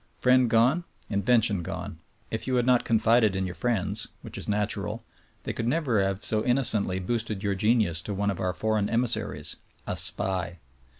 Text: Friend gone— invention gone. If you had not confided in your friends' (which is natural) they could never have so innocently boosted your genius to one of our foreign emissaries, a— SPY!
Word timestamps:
Friend 0.19 0.49
gone— 0.49 0.83
invention 1.11 1.61
gone. 1.61 1.99
If 2.31 2.47
you 2.47 2.55
had 2.55 2.65
not 2.65 2.83
confided 2.83 3.35
in 3.35 3.45
your 3.45 3.53
friends' 3.53 4.07
(which 4.23 4.35
is 4.35 4.47
natural) 4.47 5.03
they 5.43 5.53
could 5.53 5.67
never 5.67 6.01
have 6.01 6.25
so 6.25 6.43
innocently 6.43 6.97
boosted 6.97 7.43
your 7.43 7.53
genius 7.53 8.01
to 8.01 8.13
one 8.15 8.31
of 8.31 8.39
our 8.39 8.51
foreign 8.55 8.89
emissaries, 8.89 9.57
a— 9.85 9.95
SPY! 9.95 10.57